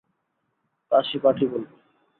কাশী 0.91 1.17
পাঠি 1.19 1.45
বলবে। 1.47 1.73